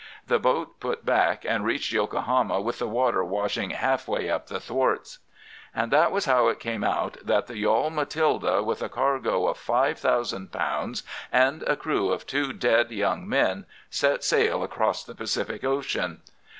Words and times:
The 0.25 0.39
boat 0.39 0.79
put 0.79 1.05
back, 1.05 1.45
and 1.47 1.63
reached 1.63 1.91
Yokohama 1.93 2.59
with 2.59 2.79
the 2.79 2.87
water 2.87 3.23
washing 3.23 3.69
half 3.69 4.07
way 4.07 4.31
up 4.31 4.47
to 4.47 4.55
the 4.55 4.59
thwarts. 4.59 5.19
"And 5.75 5.91
that 5.91 6.11
was 6.11 6.25
how 6.25 6.47
it 6.47 6.59
came 6.59 6.81
that 6.81 7.45
the 7.45 7.57
yawl 7.59 7.91
Matilda, 7.91 8.63
with 8.63 8.81
a 8.81 8.89
cargo 8.89 9.45
of 9.47 9.57
five 9.59 9.99
thousand 9.99 10.51
pounds 10.51 11.03
and 11.31 11.61
a 11.67 11.75
crew 11.75 12.09
of 12.11 12.25
two 12.25 12.51
dead 12.51 12.89
young 12.89 13.29
men, 13.29 13.67
set 13.91 14.23
sail 14.23 14.63
across 14.63 15.03
the 15.03 15.13
Pacific 15.13 15.63
Ocean. 15.63 16.21